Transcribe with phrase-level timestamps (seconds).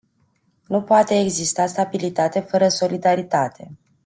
[0.67, 3.71] Nu poate exista stabilitate fără solidaritate.